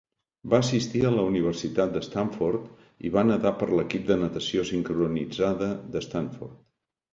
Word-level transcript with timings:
Va 0.51 0.59
assistir 0.63 1.01
a 1.07 1.11
la 1.15 1.25
Universitat 1.31 1.93
de 1.97 2.01
Stanford 2.05 3.05
i 3.09 3.13
va 3.17 3.25
nedar 3.29 3.53
per 3.61 3.69
l'equip 3.75 4.09
de 4.09 4.19
natació 4.25 4.67
sincronitzada 4.73 5.71
de 5.97 6.05
Stanford. 6.11 6.61